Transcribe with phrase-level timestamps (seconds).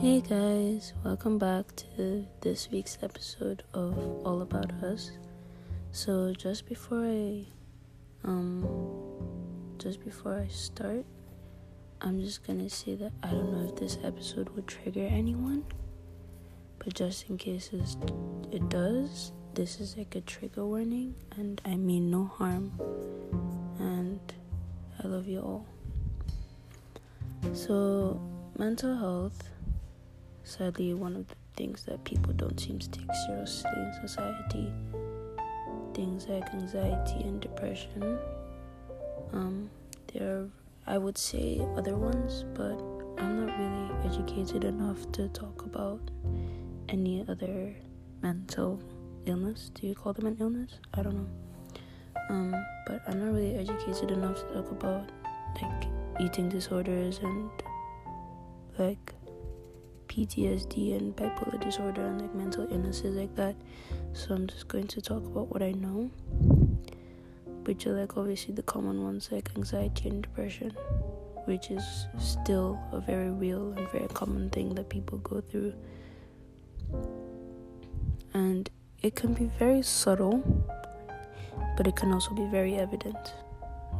[0.00, 5.10] Hey guys, welcome back to this week's episode of All About Us.
[5.92, 7.44] So just before I
[8.24, 8.66] um
[9.76, 11.04] just before I start,
[12.00, 15.66] I'm just gonna say that I don't know if this episode would trigger anyone,
[16.78, 17.70] but just in case
[18.50, 22.72] it does, this is like a trigger warning, and I mean no harm.
[23.78, 24.20] And
[25.04, 25.66] I love you all.
[27.52, 28.18] So,
[28.56, 29.50] mental health,
[30.50, 34.72] sadly, one of the things that people don't seem to take seriously in society.
[35.94, 38.18] Things like anxiety and depression.
[39.32, 39.70] Um,
[40.12, 40.48] there are,
[40.86, 42.76] I would say, other ones, but
[43.22, 46.00] I'm not really educated enough to talk about
[46.88, 47.72] any other
[48.20, 48.82] mental
[49.26, 49.70] illness.
[49.74, 50.72] Do you call them an illness?
[50.94, 51.28] I don't know.
[52.28, 52.54] Um,
[52.86, 55.10] but I'm not really educated enough to talk about
[55.62, 55.86] like
[56.20, 57.50] eating disorders and
[58.78, 59.14] like
[60.10, 63.54] PTSD and bipolar disorder and like mental illnesses like that.
[64.12, 66.10] So I'm just going to talk about what I know,
[67.64, 70.70] which are like obviously the common ones like anxiety and depression,
[71.44, 75.74] which is still a very real and very common thing that people go through.
[78.34, 78.68] And
[79.02, 80.42] it can be very subtle,
[81.76, 83.32] but it can also be very evident.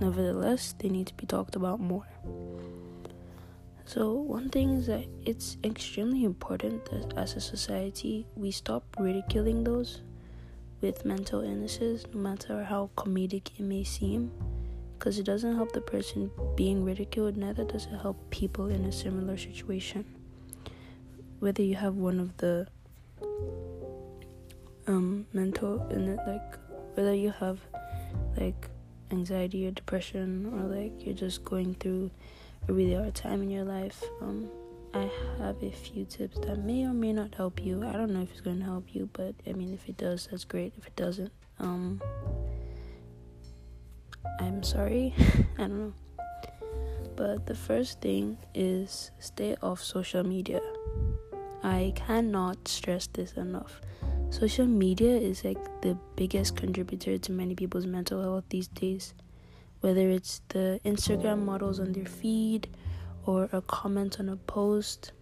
[0.00, 2.06] Nevertheless, they need to be talked about more.
[3.88, 9.64] So, one thing is that it's extremely important that as a society we stop ridiculing
[9.64, 10.02] those
[10.82, 14.30] with mental illnesses, no matter how comedic it may seem,
[14.98, 18.92] because it doesn't help the person being ridiculed, neither does it help people in a
[18.92, 20.04] similar situation.
[21.38, 22.66] Whether you have one of the
[24.86, 26.58] um, mental illness, like
[26.94, 27.58] whether you have
[28.36, 28.68] like
[29.10, 32.10] anxiety or depression or like you're just going through
[32.68, 34.48] a really hard time in your life, um,
[34.94, 37.86] I have a few tips that may or may not help you.
[37.86, 40.28] I don't know if it's going to help you, but I mean, if it does,
[40.30, 40.74] that's great.
[40.76, 42.00] If it doesn't, um,
[44.40, 45.14] I'm sorry.
[45.58, 45.92] I don't know.
[47.16, 50.60] But the first thing is stay off social media.
[51.62, 53.80] I cannot stress this enough.
[54.30, 59.14] Social media is like the biggest contributor to many people's mental health these days.
[59.80, 62.68] Whether it's the Instagram models on their feed,
[63.24, 65.12] or a comment on a post,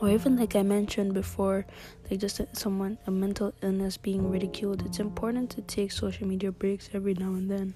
[0.00, 1.66] or even like I mentioned before,
[2.10, 6.90] like just someone, a mental illness being ridiculed, it's important to take social media breaks
[6.92, 7.74] every now and then.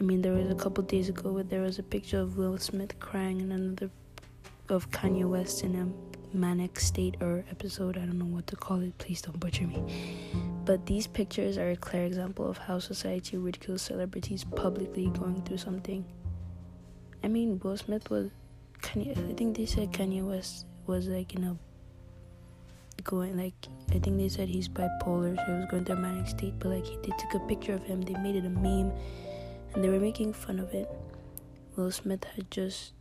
[0.00, 2.58] I mean, there was a couple days ago where there was a picture of Will
[2.58, 3.90] Smith crying and another
[4.68, 7.96] of Kanye West in a manic state or episode.
[7.96, 8.96] I don't know what to call it.
[8.98, 10.53] Please don't butcher me.
[10.64, 15.58] But these pictures are a clear example of how society ridicules celebrities publicly going through
[15.58, 16.04] something.
[17.22, 18.30] I mean, Will Smith was
[18.80, 19.30] Kanye.
[19.30, 21.56] I think they said Kanye West was like in a
[23.02, 23.54] going like
[23.90, 26.54] I think they said he's bipolar, so he was going through a manic state.
[26.58, 28.92] But like he, they took a picture of him, they made it a meme,
[29.74, 30.88] and they were making fun of it.
[31.76, 32.92] Will Smith had just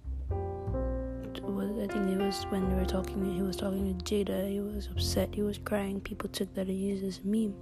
[1.63, 4.59] was I think it was when they were talking he was talking to Jada, he
[4.59, 7.55] was upset, he was crying, people took that and used as a meme.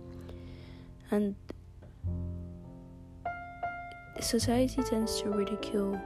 [1.11, 1.35] And
[4.19, 5.99] society tends to ridicule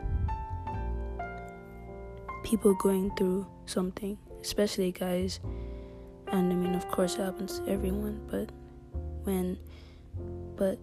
[2.43, 5.39] people going through something, especially guys.
[6.27, 8.51] And I mean of course it happens to everyone, but
[9.23, 9.57] when
[10.55, 10.79] but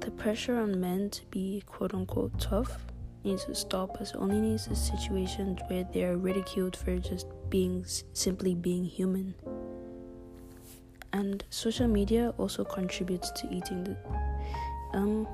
[0.00, 2.78] the pressure on men to be quote unquote tough
[3.24, 7.84] needs to stop us only needs to situations where they are ridiculed for just being
[8.12, 9.34] simply being human.
[11.12, 13.96] And social media also contributes to eating the
[14.92, 15.26] um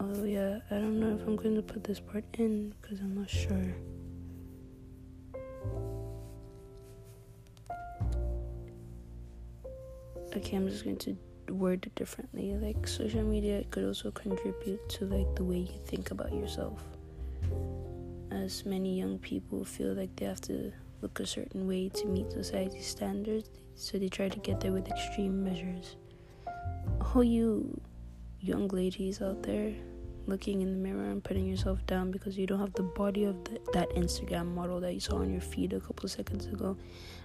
[0.00, 3.14] oh yeah, I don't know if I'm going to put this part in because I'm
[3.14, 3.74] not sure.
[10.34, 11.16] Okay, I'm just going to
[11.50, 12.54] word differently.
[12.56, 16.82] Like social media could also contribute to like the way you think about yourself.
[18.30, 22.30] As many young people feel like they have to look a certain way to meet
[22.32, 25.96] society's standards, so they try to get there with extreme measures.
[27.14, 27.80] All you
[28.40, 29.72] young ladies out there
[30.26, 33.42] looking in the mirror and putting yourself down because you don't have the body of
[33.44, 36.76] the, that Instagram model that you saw on your feed a couple seconds ago.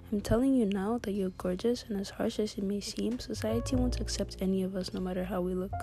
[0.09, 3.75] I'm telling you now that you're gorgeous, and as harsh as it may seem, society
[3.75, 5.74] won't accept any of us no matter how we look.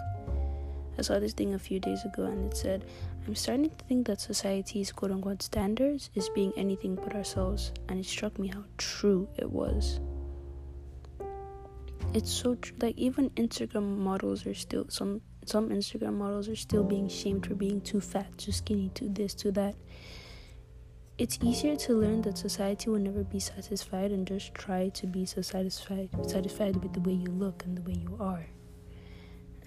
[0.99, 2.85] I saw this thing a few days ago and it said,
[3.27, 8.01] I'm starting to think that society's quote unquote standards is being anything but ourselves, and
[8.01, 10.01] it struck me how true it was.
[12.15, 12.77] It's so true.
[12.81, 15.69] Like, even Instagram models are still, some some.
[15.69, 19.51] Instagram models are still being shamed for being too fat, too skinny, too this, too
[19.53, 19.75] that.
[21.17, 25.25] It's easier to learn that society will never be satisfied and just try to be
[25.25, 28.47] so satisfied satisfied with the way you look and the way you are.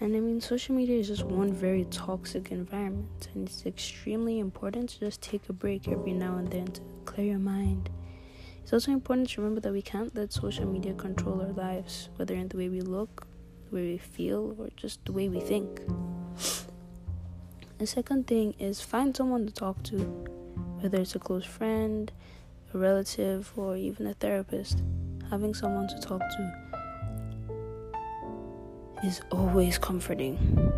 [0.00, 4.90] And I mean, social media is just one very toxic environment, and it's extremely important
[4.90, 7.90] to just take a break every now and then to clear your mind.
[8.62, 12.34] It's also important to remember that we can't let social media control our lives, whether
[12.34, 13.26] in the way we look,
[13.70, 15.80] the way we feel, or just the way we think.
[17.78, 20.37] The second thing is find someone to talk to,
[20.80, 22.12] whether it's a close friend,
[22.72, 24.82] a relative, or even a therapist.
[25.30, 26.68] Having someone to talk to
[29.04, 30.72] is always comforting,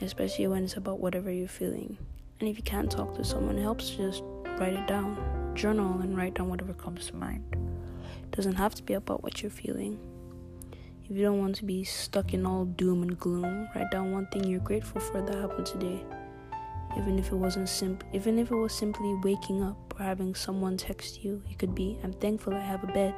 [0.00, 1.98] especially when it's about whatever you're feeling.
[2.40, 4.22] And if you can't talk to someone, it helps just
[4.58, 7.44] write it down, journal, and write down whatever comes to mind.
[8.22, 9.98] It doesn't have to be about what you're feeling.
[11.04, 14.26] If you don't want to be stuck in all doom and gloom, write down one
[14.28, 16.02] thing you're grateful for that happened today.
[16.96, 20.76] Even if it wasn't simp even if it was simply waking up or having someone
[20.76, 23.14] text you, it could be I'm thankful I have a bed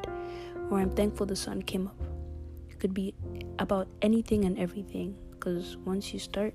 [0.70, 2.00] or I'm thankful the sun came up.
[2.68, 3.14] It could be
[3.58, 6.54] about anything and everything because once you start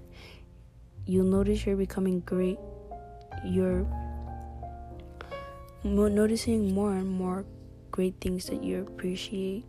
[1.06, 2.58] you'll notice you're becoming great
[3.46, 3.86] you're
[5.84, 7.46] noticing more and more
[7.92, 9.66] great things that you appreciate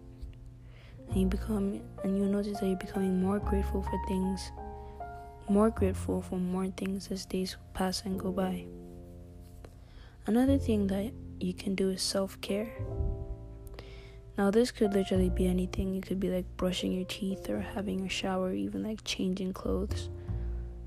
[1.08, 4.50] and you become and you notice that you're becoming more grateful for things
[5.50, 8.64] more grateful for more things as days pass and go by
[10.26, 12.70] another thing that you can do is self-care
[14.38, 15.96] now, this could literally be anything.
[15.96, 20.10] It could be like brushing your teeth or having a shower, even like changing clothes.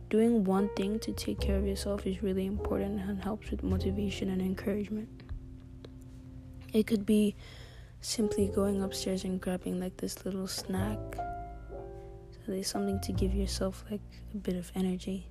[0.09, 4.29] Doing one thing to take care of yourself is really important and helps with motivation
[4.29, 5.09] and encouragement.
[6.71, 7.35] It could be
[7.99, 10.97] simply going upstairs and grabbing like this little snack.
[12.45, 14.01] So there's something to give yourself like
[14.33, 15.27] a bit of energy.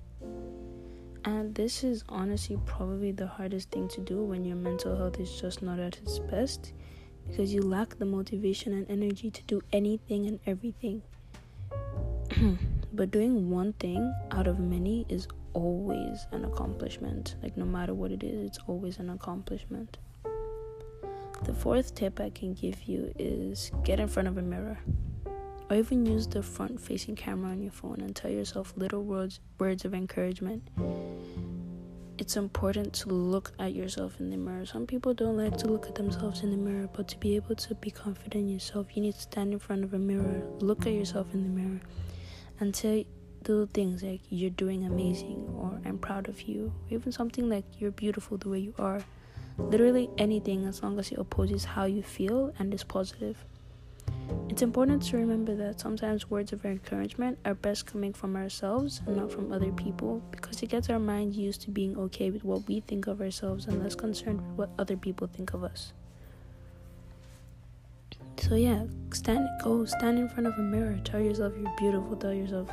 [1.25, 5.39] And this is honestly probably the hardest thing to do when your mental health is
[5.39, 6.73] just not at its best
[7.27, 11.01] because you lack the motivation and energy to do anything and everything.
[12.93, 17.35] but doing one thing out of many is always an accomplishment.
[17.43, 19.97] Like, no matter what it is, it's always an accomplishment.
[21.43, 24.79] The fourth tip I can give you is get in front of a mirror.
[25.71, 29.39] Or even use the front facing camera on your phone and tell yourself little words
[29.57, 30.67] words of encouragement
[32.21, 34.63] it's important to look at yourself in the mirror.
[34.63, 37.55] Some people don't like to look at themselves in the mirror, but to be able
[37.55, 40.85] to be confident in yourself, you need to stand in front of a mirror, look
[40.85, 41.81] at yourself in the mirror,
[42.59, 43.07] and say
[43.47, 47.65] little things like you're doing amazing or I'm proud of you, or even something like
[47.79, 49.03] you're beautiful the way you are.
[49.57, 53.43] Literally anything as long as it opposes how you feel and is positive.
[54.51, 59.15] It's important to remember that sometimes words of encouragement are best coming from ourselves and
[59.15, 62.67] not from other people because it gets our mind used to being okay with what
[62.67, 65.93] we think of ourselves and less concerned with what other people think of us.
[68.39, 68.83] So yeah,
[69.13, 72.69] stand go stand in front of a mirror, tell yourself you're beautiful, tell yourself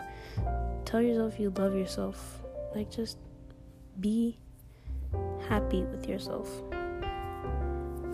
[0.84, 2.42] tell yourself you love yourself.
[2.74, 3.18] Like just
[4.00, 4.36] be
[5.48, 6.50] happy with yourself.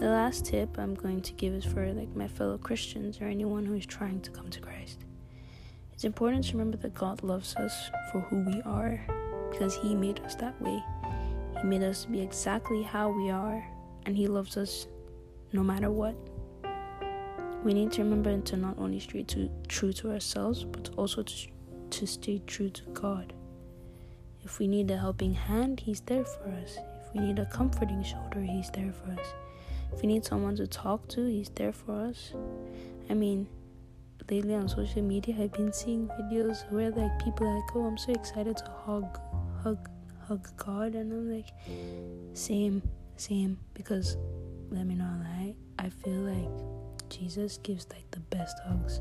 [0.04, 3.64] The last tip I'm going to give is for like my fellow Christians or anyone
[3.64, 4.98] who is trying to come to Christ.
[5.94, 9.00] It's important to remember that God loves us for who we are
[9.50, 10.84] because he made us that way.
[11.58, 13.66] He made us be exactly how we are
[14.04, 14.88] and he loves us
[15.54, 16.14] no matter what.
[17.64, 21.34] We need to remember to not only stay to, true to ourselves but also to,
[21.88, 23.32] to stay true to God.
[24.42, 26.76] If we need a helping hand, he's there for us.
[26.76, 29.28] If we need a comforting shoulder, he's there for us.
[29.92, 32.32] If we need someone to talk to, he's there for us.
[33.10, 33.46] I mean,
[34.30, 37.98] lately on social media, I've been seeing videos where like people are like, "Oh, I'm
[37.98, 39.18] so excited to hug,
[39.62, 39.88] hug,
[40.26, 41.50] hug God," and I'm like,
[42.32, 42.82] "Same,
[43.16, 44.16] same." Because
[44.70, 49.00] let me not lie, I feel like Jesus gives like the best hugs.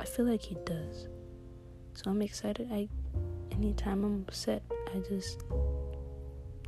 [0.00, 1.08] I feel like he does.
[1.94, 2.68] So I'm excited.
[2.72, 2.88] I
[3.52, 4.62] anytime I'm upset,
[4.94, 5.42] I just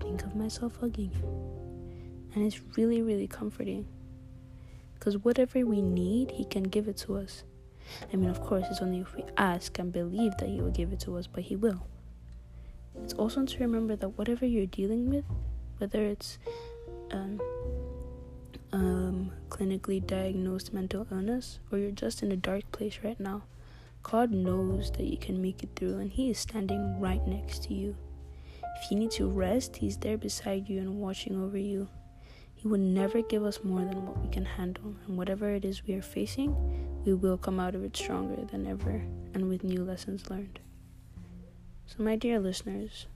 [0.00, 1.55] think of myself hugging him
[2.36, 3.88] and it's really, really comforting.
[4.94, 7.44] Because whatever we need, He can give it to us.
[8.12, 10.92] I mean, of course, it's only if we ask and believe that He will give
[10.92, 11.86] it to us, but He will.
[13.02, 15.24] It's also to remember that whatever you're dealing with,
[15.78, 16.38] whether it's
[17.10, 17.40] um,
[18.72, 23.44] um, clinically diagnosed mental illness or you're just in a dark place right now,
[24.02, 27.74] God knows that you can make it through, and He is standing right next to
[27.74, 27.96] you.
[28.82, 31.88] If you need to rest, He's there beside you and watching over you.
[32.66, 35.86] He will never give us more than what we can handle, and whatever it is
[35.86, 36.50] we are facing,
[37.04, 39.04] we will come out of it stronger than ever
[39.34, 40.58] and with new lessons learned.
[41.86, 43.06] So, my dear listeners,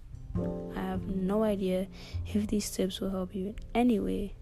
[0.77, 1.89] I have no idea
[2.29, 4.35] if these tips will help you in any way,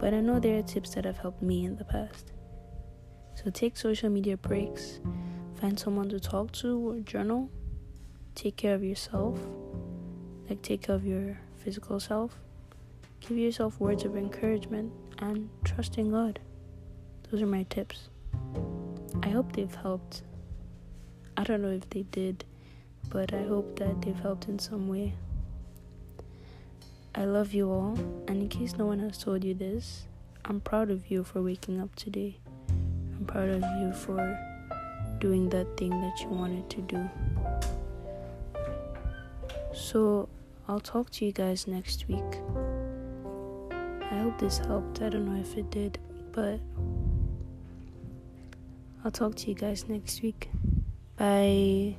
[0.00, 2.32] but I know there are tips that have helped me in the past.
[3.36, 4.98] So take social media breaks,
[5.60, 7.52] find someone to talk to or journal,
[8.34, 9.38] take care of yourself,
[10.50, 12.36] like take care of your physical self,
[13.20, 16.38] give yourself words of encouragement, and trust in God.
[17.30, 18.08] Those are my tips.
[19.22, 20.22] I hope they've helped.
[21.36, 22.44] I don't know if they did,
[23.10, 25.14] but I hope that they've helped in some way.
[27.14, 27.98] I love you all,
[28.28, 30.06] and in case no one has told you this,
[30.44, 32.38] I'm proud of you for waking up today.
[32.68, 34.38] I'm proud of you for
[35.18, 37.10] doing that thing that you wanted to do.
[39.74, 40.28] So,
[40.68, 42.22] I'll talk to you guys next week.
[44.10, 45.02] I hope this helped.
[45.02, 45.98] I don't know if it did,
[46.32, 46.60] but
[49.04, 50.50] I'll talk to you guys next week.
[51.16, 51.96] Bye.